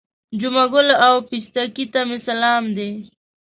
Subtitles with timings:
[0.39, 2.89] جمعه ګل او پستکي ته مې سلام دی.